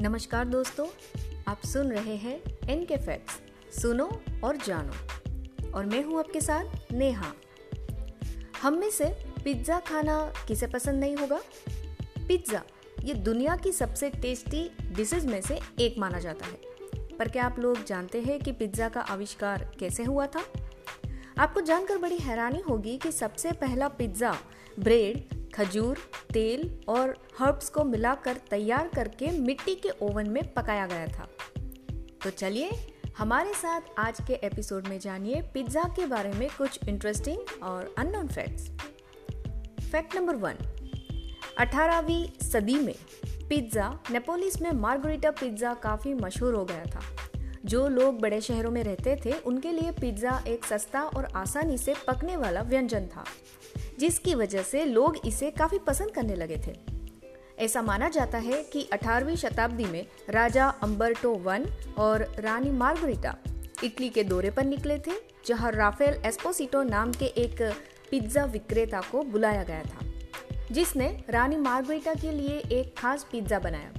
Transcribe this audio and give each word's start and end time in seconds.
नमस्कार 0.00 0.44
दोस्तों, 0.44 0.86
आप 1.48 1.62
सुन 1.66 1.90
रहे 1.92 2.14
हैं 2.16 2.34
एन 2.70 2.84
के 2.86 2.96
फैक्ट्स 2.96 3.80
सुनो 3.80 4.04
और 4.44 4.56
जानो। 4.56 5.70
और 5.70 5.86
मैं 5.86 6.02
हूँ 6.04 6.18
आपके 6.18 6.40
साथ 6.40 6.92
नेहा। 6.92 7.32
हम 8.62 8.78
में 8.78 8.90
से 8.90 9.04
पिज़्ज़ा 9.44 9.78
खाना 9.80 10.20
किसे 10.48 10.66
पसंद 10.66 11.00
नहीं 11.00 11.16
होगा? 11.16 11.40
पिज़्ज़ा, 12.28 12.62
ये 13.04 13.14
दुनिया 13.14 13.56
की 13.56 13.72
सबसे 13.72 14.10
टेस्टी 14.10 14.62
डिशेज 14.96 15.26
में 15.26 15.40
से 15.40 15.58
एक 15.80 15.98
माना 15.98 16.18
जाता 16.18 16.46
है। 16.46 17.16
पर 17.18 17.28
क्या 17.28 17.44
आप 17.44 17.58
लोग 17.58 17.84
जानते 17.84 18.20
हैं 18.20 18.38
कि 18.40 18.52
पिज़्ज़ा 18.52 18.88
का 18.88 19.00
आविष्कार 19.00 19.68
कैसे 19.80 20.04
हुआ 20.04 20.26
था? 20.26 20.44
आपको 21.38 21.60
जानकर 21.60 21.98
बड़ी 21.98 22.18
हैरानी 22.18 22.60
होगी 22.60 22.96
कि 22.98 23.12
सबसे 23.12 23.52
पहला 23.52 23.88
पिज़्ज़ा, 23.88 24.36
ब्रेड 24.78 25.37
खजूर, 25.58 25.98
तेल 26.32 26.70
और 26.88 27.14
हर्ब्स 27.38 27.68
को 27.68 27.84
मिलाकर 27.84 28.36
तैयार 28.50 28.88
करके 28.88 29.30
मिट्टी 29.30 29.74
के 29.76 29.90
ओवन 30.02 30.28
में 30.30 30.42
पकाया 30.54 30.86
गया 30.86 31.06
था। 31.08 31.26
तो 32.24 32.30
चलिए, 32.30 32.70
हमारे 33.18 33.54
साथ 33.54 33.80
आज 33.98 34.20
के 34.26 34.34
एपिसोड 34.46 34.88
में 34.88 34.98
जानिए 34.98 35.40
पिज़्ज़ा 35.54 35.82
के 35.96 36.06
बारे 36.06 36.32
में 36.32 36.48
कुछ 36.58 36.88
इंटरेस्टिंग 36.88 37.62
और 37.62 37.94
unknown 37.98 38.28
facts 38.28 38.70
fact 39.82 40.16
number 40.16 40.36
one 40.36 40.58
18वीं 41.60 42.24
सदी 42.42 42.76
में 42.76 42.94
पिज़्ज़ा 43.48 43.90
नेपोलिस 44.10 44.60
में 44.62 44.70
मार्गरीटा 44.72 45.30
पिज़्ज़ा 45.30 45.74
काफ़ी 45.74 46.14
मशहूर 46.14 46.54
हो 46.54 46.64
गया 46.64 46.84
था। 46.84 47.00
जो 47.64 47.86
लोग 47.88 48.20
बड़े 48.20 48.40
शहरों 48.40 48.70
में 48.70 48.82
रहते 48.84 49.16
थे, 49.24 49.32
उनके 49.32 49.72
लिए 49.72 49.90
पिज़्ज़ा 49.90 50.42
एक 50.48 50.64
सस्ता 50.64 51.02
और 51.02 51.28
आसानी 51.36 51.78
से 51.78 51.94
पकने 52.06 52.36
वाला 52.36 52.62
व्यंजन 52.62 53.06
था। 53.06 53.24
जिसकी 53.98 54.34
वजह 54.34 54.62
से 54.62 54.84
लोग 54.84 55.16
इसे 55.26 55.50
काफ़ी 55.50 55.78
पसंद 55.78 56.10
करने 56.10 56.34
लगे 56.34 56.56
थे। 56.66 56.76
ऐसा 57.58 57.82
माना 57.82 58.08
जाता 58.08 58.38
है 58.38 58.62
कि 58.62 58.88
18वीं 58.92 59.36
शताब्दी 59.36 59.84
में 59.84 60.06
राजा 60.30 60.68
अंबर्टो 60.82 61.32
वन 61.34 61.66
और 61.98 62.22
रानी 62.38 62.70
मार्गरिटा 62.70 63.34
इटली 63.84 64.08
के 64.08 64.24
दौरे 64.24 64.50
पर 64.50 64.64
निकले 64.64 64.98
थे, 64.98 65.12
जहाँ 65.46 65.70
राफेल 65.72 66.22
एस्पोसिटो 66.26 66.82
नाम 66.82 67.12
के 67.12 67.24
एक 67.24 67.62
पिज्जा 68.10 68.44
विक्रेता 68.44 69.00
को 69.12 69.22
बुलाया 69.22 69.62
गया 69.64 69.82
था, 69.82 70.06
जिसने 70.72 71.08
रानी 71.30 71.56
मार्गरिटा 71.56 72.14
के 72.14 72.32
लिए 72.32 72.58
एक 72.72 72.94
खास 72.98 73.26
पिज्जा 73.32 73.58
बनाया, 73.58 73.92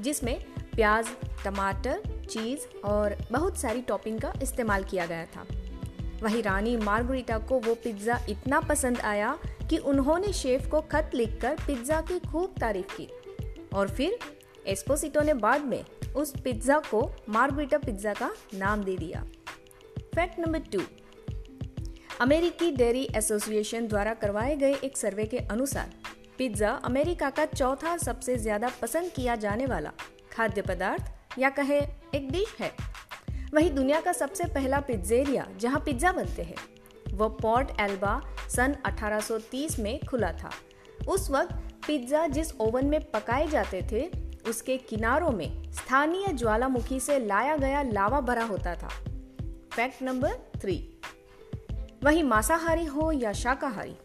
जिसमें 0.00 0.38
प्याज, 0.74 1.08
टमाटर, 1.44 2.02
चीज़ 2.30 2.66
और 2.84 3.16
बहुत 3.32 3.58
सारी 3.58 3.80
टॉपिंग 3.80 4.20
का 4.20 4.32
इस्तेमाल 4.42 4.84
किया 4.84 5.06
गया 5.06 5.24
था। 5.26 5.46
वही 6.22 6.40
रानी 6.42 6.76
मार्गरीटा 6.76 7.38
को 7.40 7.58
वो 7.60 7.74
पिज़्ज़ा 7.74 8.18
इतना 8.28 8.60
पसंद 8.60 9.00
आया 9.02 9.36
कि 9.70 9.78
उन्होंने 9.78 10.32
शेफ 10.32 10.66
को 10.70 10.80
खत 10.92 11.10
लिखकर 11.14 11.56
पिज़्ज़ा 11.66 12.00
की 12.02 12.18
खूब 12.22 12.54
तारीफ़ 12.60 12.96
की। 12.96 13.08
और 13.74 13.88
फिर 13.90 14.18
एस्पोसिटो 14.66 15.20
ने 15.20 15.34
बाद 15.36 15.64
में 15.64 15.84
उस 16.16 16.32
पिज़्ज़ा 16.36 16.78
को 16.80 17.02
मार्गरीटा 17.28 17.78
पिज़्ज़ा 17.78 18.12
का 18.14 18.30
नाम 18.54 18.84
दे 18.84 18.96
दिया। 18.96 19.24
Fact 20.14 20.38
number 20.38 20.58
two. 20.72 20.82
अमेरिकी 22.20 22.70
डेयरी 22.72 23.08
एसोसिएशन 23.16 23.86
द्वारा 23.88 24.14
करवाए 24.14 24.56
गए 24.56 24.74
एक 24.74 24.96
सर्वे 24.96 25.24
के 25.24 25.38
अनुसार 25.38 25.90
पिज़्ज़ा 26.38 26.70
अमेरिका 26.84 27.30
का 27.30 27.44
चौथा 27.46 27.96
सबसे 27.96 28.36
ज़्यादा 28.38 28.70
पसंद 28.82 29.10
किया 29.10 29.36
जाने 29.36 29.66
वाला 29.66 29.92
खाद्य 30.32 30.62
पदार्थ 30.62 31.38
या 31.38 31.50
कहे 31.50 31.80
एक 32.14 32.30
डिश 32.30 32.56
है। 32.60 32.70
वही 33.54 33.70
दुनिया 33.70 34.00
का 34.00 34.12
सबसे 34.12 34.44
पहला 34.44 34.80
पिज्जेरिया, 34.80 35.46
जहाँ 35.56 35.80
पिज्जा 35.80 36.12
बनते 36.12 36.42
हैं 36.42 36.56
वह 37.14 37.28
पोर्ट 37.28 37.68
एल्बा 37.80 38.20
सन 38.48 38.76
1830 38.86 39.78
में 39.78 40.00
खुला 40.10 40.32
था। 40.32 40.50
उस 41.08 41.30
वक्त 41.30 41.52
पिज्जा 41.86 42.26
जिस 42.26 42.52
ओवन 42.60 42.86
में 42.86 43.10
पकाए 43.10 43.46
जाते 43.46 43.82
थे, 43.92 44.10
उसके 44.50 44.76
किनारों 44.76 45.30
में 45.30 45.72
स्थानीय 45.72 46.26
ज्वालामुखी 46.32 47.00
से 47.00 47.18
लाया 47.26 47.56
गया 47.56 47.82
लावा 47.82 48.20
भरा 48.20 48.44
होता 48.44 48.74
था। 48.74 48.88
Fact 49.72 50.02
number 50.02 50.34
three. 50.56 50.98
वही 52.04 52.22
मांसाहारी 52.22 52.84
हो 52.84 53.12
या 53.12 53.32
शाकाहारी, 53.32 53.96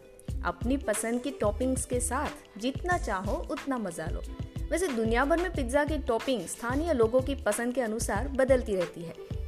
अपनी 0.44 0.76
पसंद 0.76 1.22
की 1.22 1.30
टॉपिंग्स 1.30 1.84
के 1.84 2.00
साथ 2.00 2.58
जितना 2.58 2.98
चाहो 2.98 3.48
उतना 3.50 3.78
मज़ा 3.78 4.06
लो। 4.06 4.22
वैसे 4.70 4.88
दुनिया 4.88 5.24
भर 5.24 5.36
में 5.36 5.52
पिज्जा 5.52 5.84
की 5.84 5.98
टॉपिंग 5.98 6.46
स्थानीय 6.46 6.92
लोगों 6.92 7.20
की 7.20 7.34
पसंद 7.34 7.74
के 7.74 7.80
अनुसार 7.80 8.28
बदलती 8.28 8.76
रहती 8.76 9.02
है। 9.02 9.39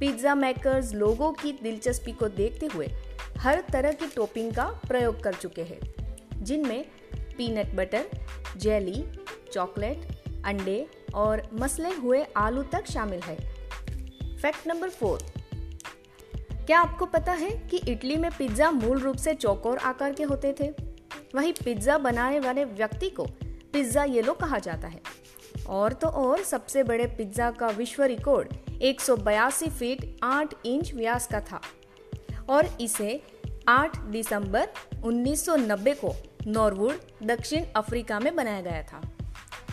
पिज्जा 0.00 0.34
मेकर्स 0.34 0.92
लोगों 0.92 1.32
की 1.32 1.52
दिलचस्पी 1.52 2.12
को 2.12 2.28
देखते 2.28 2.66
हुए 2.66 2.88
हर 3.38 3.64
तरह 3.72 3.92
की 3.92 4.06
टॉपिंग 4.06 4.54
का 4.54 4.64
प्रयोग 4.64 5.22
कर 5.22 5.34
चुके 5.34 5.62
हैं, 5.62 5.80
जिनमें 6.44 6.84
पीनट 7.38 7.74
बटर, 7.74 8.04
जेली, 8.56 9.04
चॉकलेट, 9.52 10.22
अंडे 10.44 10.86
और 11.14 11.48
मसले 11.52 11.90
हुए 11.90 12.26
आलू 12.36 12.62
तक 12.62 12.86
शामिल 12.86 13.20
है। 13.20 13.36
Fact 14.36 14.66
number 14.66 14.88
four. 14.88 15.18
क्या 16.36 16.80
आपको 16.80 17.06
पता 17.06 17.32
है 17.32 17.50
कि 17.50 17.76
इटली 17.76 18.16
में 18.16 18.30
पिज्जा 18.38 18.70
मूल 18.70 18.98
रूप 18.98 19.16
से 19.16 19.34
चौकोर 19.34 19.78
आकार 19.78 20.12
के 20.12 20.22
होते 20.22 20.54
थे? 20.60 20.74
वहीं 21.34 21.52
पिज्जा 21.64 21.98
बनाने 21.98 22.40
वाले 22.40 22.64
व्यक्ति 22.64 23.10
को 23.10 23.26
पिज्जा 23.42 24.04
येलो 24.04 24.32
कहा 24.32 24.58
जाता 24.58 24.88
है। 24.88 25.00
और 25.68 25.92
तो 25.92 26.08
और 26.08 26.42
सबसे 26.42 26.82
बड़े 26.82 27.06
पिज्जा 27.06 27.50
का 27.50 27.68
विश्व 27.68 28.02
रिकॉर्ड 28.02 28.48
एक 28.82 29.00
सौ 29.00 29.16
बयासी 29.16 29.66
फीट 29.66 30.16
8 30.24 30.54
इंच 30.66 30.94
व्यास 30.94 31.26
का 31.26 31.40
था। 31.40 31.60
और 32.48 32.66
इसे 32.80 33.22
8 33.68 33.96
दिसंबर 33.98 34.68
1990 35.04 35.94
को 35.94 36.14
नॉर्वुड 36.46 36.94
दक्षिण 37.22 37.64
अफ्रीका 37.76 38.20
में 38.20 38.36
बनाया 38.36 38.60
गया 38.60 38.82
था। 38.82 39.00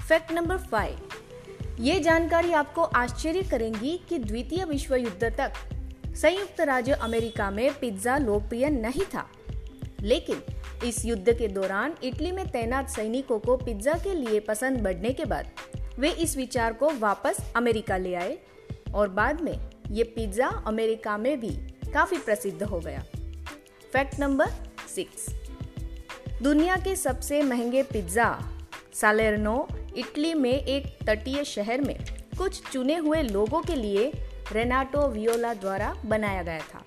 Fact 0.10 0.32
number 0.32 0.58
five. 0.58 1.00
ये 1.80 2.00
जानकारी 2.00 2.52
आपको 2.54 2.82
आश्चर्य 2.82 3.44
करेंगी 3.44 4.02
कि 4.10 4.18
द्वितीय 4.18 4.66
विश्व 4.66 4.96
युद्ध 4.96 5.24
तक 5.24 5.54
संयुक्त 6.16 6.62
राज्य 6.62 6.92
अमेरिका 6.92 7.52
में 7.52 7.80
पिज्जा 7.80 8.18
लोकप्रिय 8.18 8.70
नहीं 8.70 9.06
था। 9.06 9.30
लेकिन 10.02 10.44
इस 10.86 11.06
युद्ध 11.06 11.34
के 11.34 11.48
दौरान 11.48 11.96
इटली 12.04 12.32
में 12.32 12.48
तैनात 12.48 12.90
सैनिकों 12.90 13.40
को 13.40 13.58
पिज्जा 13.58 13.94
के 13.94 14.14
लिए 14.14 14.40
पसंद 14.40 14.82
बढ़ने 14.82 15.10
के 15.10 15.26
बाद 15.26 15.50
वे 16.02 16.10
इस 16.10 16.36
विचार 16.38 16.74
को 16.74 16.90
वापस 17.00 17.38
अमेरिका 17.56 17.98
ले 17.98 18.14
आए 18.16 18.38
और 18.94 19.10
बाद 19.10 19.42
में 19.42 19.58
ये 19.92 20.04
पिज्जा 20.04 20.48
अमेरिका 20.68 21.18
में 21.18 21.40
भी 21.40 21.50
काफ़ी 21.94 22.18
प्रसिद्ध 22.18 22.64
हो 22.64 22.80
गया। 22.80 23.04
Fact 23.94 24.20
number 24.20 24.50
six. 24.96 25.28
दुनिया 26.42 26.78
के 26.78 26.96
सबसे 26.96 27.42
महँगे 27.42 27.84
पिज्जा 27.84 28.30
सालेरनो, 28.94 29.68
इटली 29.98 30.34
में 30.34 30.54
एक 30.54 30.88
तटीय 31.08 31.44
शहर 31.44 31.82
में 31.82 31.96
कुछ 32.38 32.62
चुने 32.72 32.96
हुए 32.96 33.22
लोगों 33.22 33.62
के 33.62 33.76
लिए 33.76 34.12
रेनाटो 34.52 35.08
वियोला 35.08 35.54
द्वारा 35.54 35.94
बनाया 36.06 36.44
गया 36.44 36.66
था। 36.74 36.84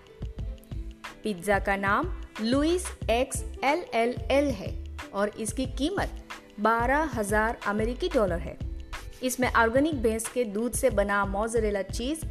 पिज्जा 1.25 1.58
का 1.58 1.76
नाम 1.76 2.12
Louis 2.41 2.91
X 3.10 3.44
L 3.64 3.84
L 3.94 4.16
L 4.31 4.50
है 4.52 4.75
और 5.12 5.28
इसकी 5.28 5.66
कीमत 5.78 6.22
बारह 6.60 7.10
हज़ार 7.14 7.58
अमेरिकी 7.66 8.08
डॉलर 8.08 8.38
है। 8.38 8.58
इसमें 9.25 9.53
ऑर्गेनिक 9.53 10.03
भैंस 10.03 10.29
के 10.29 10.45
दूध 10.45 10.73
से 10.73 10.91
बना 10.91 11.25
मोजरेला 11.25 11.83
चीज़, 11.83 12.25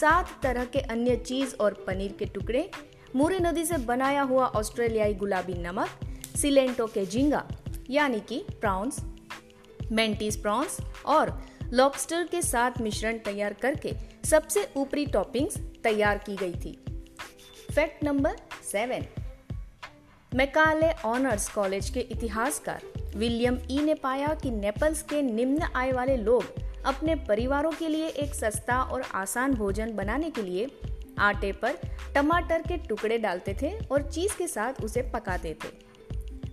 सात 0.00 0.40
तरह 0.42 0.64
के 0.64 0.78
अन्य 0.78 1.16
चीज़ 1.16 1.54
और 1.54 1.84
पनीर 1.86 2.12
के 2.18 2.24
टुकड़े, 2.24 2.70
मूरे 3.16 3.38
नदी 3.38 3.64
से 3.64 3.76
बनाया 3.76 4.22
हुआ 4.22 4.46
ऑस्ट्रेलियाई 4.46 5.14
गुलाबी 5.14 5.54
नमक, 5.54 5.88
सिलेंटो 6.36 6.86
के 6.86 7.06
झींगा, 7.06 7.46
यानी 7.90 8.20
कि 8.20 8.44
प्रॉन्स 8.60 9.00
मेंटिस 9.92 10.36
प्रॉन्स 10.36 10.76
और 11.06 11.42
लॉबस्टर 11.72 12.26
के 12.26 12.42
साथ 12.42 12.70
मिश्रण 12.80 13.18
तैयार 13.18 13.52
करके 13.52 13.92
सबसे 14.24 14.68
ऊपरी 14.76 15.06
टॉपिंग्स 15.06 15.58
तैयार 15.58 16.18
की 16.18 16.36
गई 16.36 16.54
थी। 16.54 16.72
Fact 17.74 18.04
number 18.04 18.36
seven. 18.72 19.06
Macaulay 20.34 20.90
Honors 21.04 21.48
College 21.48 21.90
के 21.90 22.00
इतिहासकार 22.00 22.82
विलियम 23.14 23.58
ई 23.70 23.78
ने 23.78 23.94
पाया 23.94 24.28
कि 24.42 24.50
नेपल्स 24.50 25.02
के 25.02 25.22
निम्न 25.22 25.62
आय 25.76 25.92
वाले 25.92 26.16
लोग 26.16 26.44
अपने 26.86 27.14
परिवारों 27.14 27.72
के 27.72 27.88
लिए 27.88 28.06
एक 28.06 28.34
सस्ता 28.34 28.82
और 28.82 29.02
आसान 29.02 29.54
भोजन 29.54 29.92
बनाने 29.92 30.30
के 30.30 30.42
लिए 30.42 30.70
आटे 31.18 31.52
पर 31.52 31.78
टमाटर 32.14 32.62
के 32.62 32.76
टुकड़े 32.76 33.18
डालते 33.18 33.56
थे 33.62 33.78
और 33.86 34.10
चीज़ 34.10 34.36
के 34.36 34.46
साथ 34.46 34.72
उसे 34.84 35.02
पकाते 35.02 35.56
थे। 35.64 35.68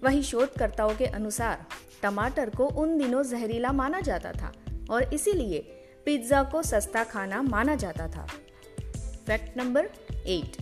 वही 0.04 0.24
शोधकर्ताओं 0.24 0.96
के 0.96 1.06
अनुसार 1.06 1.66
टमाटर 2.02 2.50
को 2.50 2.66
उन 2.66 2.98
दिनों 2.98 3.24
जहरीला 3.24 3.72
माना 3.72 4.02
जाता 4.02 4.32
था 4.32 4.54
और 4.90 5.14
इसीलिए 5.14 5.60
पिज्जा 6.06 6.44
को 6.44 6.64
सस्ता 6.64 7.04
खाना 7.04 7.42
माना 7.42 7.76
जाता 7.76 8.08
था। 8.08 8.28
Fact 9.28 9.58
number 9.58 9.90
eight. 10.28 10.58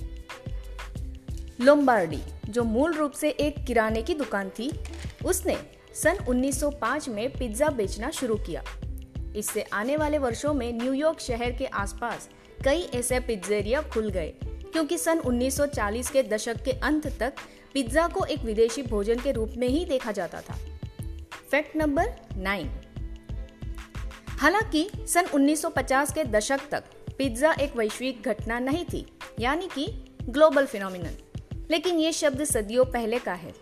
लोम्बार्डी, 1.61 2.21
जो 2.49 2.63
मूल 2.63 2.93
रूप 2.93 3.11
से 3.11 3.29
एक 3.29 3.65
किराने 3.65 4.01
की 4.01 4.13
दुकान 4.13 4.49
थी, 4.49 4.79
उसने 5.25 5.57
सन 5.95 6.17
1905 6.29 7.09
में 7.09 7.29
पिज्जा 7.31 7.67
बेचना 7.67 8.09
शुरू 8.09 8.35
किया। 8.35 8.63
इससे 9.35 9.61
आने 9.61 9.95
वाले 9.97 10.17
वर्षों 10.17 10.53
में 10.53 10.71
न्यूयॉर्क 10.73 11.19
शहर 11.19 11.51
के 11.51 11.65
आसपास 11.65 12.29
कई 12.65 12.81
ऐसे 12.95 13.19
पिज्जेरिया 13.19 13.81
खुल 13.81 14.09
गए, 14.09 14.33
क्योंकि 14.43 14.97
सन 14.97 15.19
1940 15.19 16.09
के 16.09 16.23
दशक 16.23 16.63
के 16.63 16.71
अंत 16.71 17.07
तक 17.19 17.33
पिज्जा 17.73 18.07
को 18.07 18.25
एक 18.25 18.39
विदेशी 18.39 18.83
भोजन 18.83 19.19
के 19.19 19.31
रूप 19.31 19.53
में 19.57 19.67
ही 19.67 19.85
देखा 19.85 20.11
जाता 20.11 20.41
था। 20.41 20.57
Fact 21.51 21.75
number 21.75 22.11
nine. 22.38 22.69
हालाँकि 24.29 24.89
सन 25.07 25.25
1950 25.25 26.13
के 26.13 26.23
दशक 26.23 26.59
तक 26.71 26.83
पिज्जा 27.17 27.53
एक 27.53 27.75
वैश्विक 27.75 28.21
घटना 28.21 28.59
नहीं 28.59 28.85
थी, 28.85 29.05
यानी 29.39 29.67
कि 29.67 30.15
ग्लोबल 30.23 30.65
फिनोमिनन। 30.65 31.17
लेकिन 31.71 31.99
ये 31.99 32.11
शब्द 32.11 32.43
सदियों 32.43 32.85
पहले 32.85 33.19
का 33.19 33.33
है। 33.33 33.53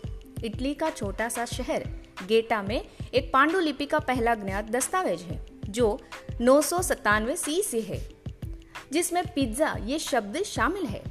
इटली 0.44 0.74
का 0.74 0.90
छोटा 0.90 1.28
सा 1.28 1.44
शहर 1.44 1.99
गेटा 2.28 2.62
में 2.62 2.80
एक 3.14 3.30
पांडुलिपि 3.32 3.86
का 3.86 3.98
पहला 3.98 4.34
ज्ञात 4.34 4.70
दस्तावेज़ 4.70 5.22
है, 5.22 5.40
जो 5.68 5.98
नौ 6.40 6.60
सौ 6.62 6.80
सी 6.82 7.62
से 7.62 7.80
है, 7.80 8.00
जिसमें 8.92 9.22
पिज्जा 9.26 9.74
ये 9.84 9.98
शब्द 9.98 10.42
शामिल 10.42 10.86
है। 10.86 11.02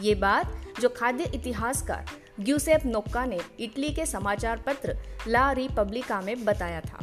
ये 0.00 0.14
बात 0.14 0.62
जो 0.80 0.88
खाद्य 0.88 1.24
इतिहासकार 1.34 2.10
ग्यूसेप 2.40 2.84
नोक्का 2.86 3.24
ने 3.26 3.38
इटली 3.60 3.90
के 3.90 4.06
समाचार 4.06 4.62
पत्र 4.66 4.96
ला 5.28 5.50
रिपब्लिका 5.52 6.20
में 6.20 6.44
बताया 6.44 6.80
था। 6.80 6.98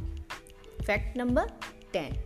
Fact 0.85 1.17
number 1.17 1.49
ten. 1.93 2.21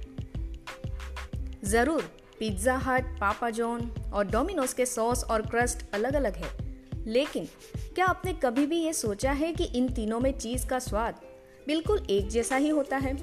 ज़रूर, 1.63 2.01
पिज्जा 2.39 2.75
हट, 2.77 3.19
पापा 3.19 3.49
जॉन 3.49 3.91
और 4.13 4.27
डोमिनोज 4.27 4.73
के 4.73 4.85
सॉस 4.85 5.23
और 5.23 5.41
क्रस्ट 5.41 5.85
अलग 5.93 6.13
अलग 6.13 6.35
है। 6.35 6.66
लेकिन 7.07 7.47
क्या 7.95 8.05
आपने 8.05 8.33
कभी 8.33 8.65
भी 8.65 8.77
ये 8.77 8.93
सोचा 8.93 9.31
है 9.31 9.51
कि 9.53 9.63
इन 9.75 9.87
तीनों 9.89 10.19
में 10.19 10.31
चीज़ 10.31 10.65
का 10.67 10.79
स्वाद 10.79 11.19
बिल्कुल 11.67 12.05
एक 12.09 12.27
जैसा 12.29 12.55
ही 12.55 12.69
होता 12.69 12.97
है? 12.97 13.15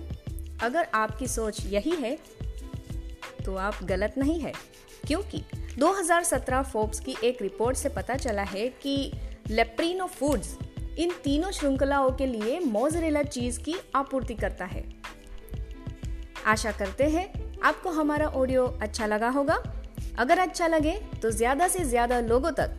अगर 0.62 0.86
आपकी 0.94 1.26
सोच 1.28 1.64
यही 1.66 1.96
है 1.96 2.16
तो 3.44 3.54
आप 3.56 3.82
गलत 3.84 4.14
नहीं 4.19 4.38
है, 4.40 4.52
क्योंकि 5.06 5.42
2017 5.78 6.62
फोर्ब्स 6.62 7.00
की 7.00 7.16
एक 7.25 7.42
रिपोर्ट 7.42 7.76
से 7.76 7.88
पता 7.88 8.16
चला 8.16 8.42
है 8.42 8.69
कि 8.82 9.12
लेप्रिनो 9.50 10.06
फूड्स 10.08 10.56
इन 10.98 11.12
तीनों 11.25 11.50
श्रृंखलाओं 11.50 12.10
के 12.10 12.26
लिए 12.26 12.58
मोजरेला 12.60 13.22
चीज़ 13.22 13.58
की 13.60 13.75
आपूर्ति 13.94 14.34
करता 14.34 14.64
है। 14.64 14.84
आशा 16.46 16.72
करते 16.72 17.04
हैं 17.04 17.26
आपको 17.60 17.90
हमारा 17.90 18.26
ऑडियो 18.28 18.66
अच्छा 18.82 19.06
लगा 19.06 19.28
होगा। 19.28 19.62
अगर 20.19 20.38
अच्छा 20.38 20.66
लगे 20.66 20.92
तो 21.22 21.31
ज़्यादा 21.31 21.69
से 21.69 21.84
ज़्यादा 21.84 22.20
लोगों 22.20 22.50
तक 22.50 22.78